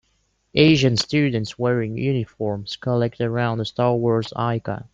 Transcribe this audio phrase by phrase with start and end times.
[0.55, 4.89] Asian students wearing uniforms collect around a Star Wars icon.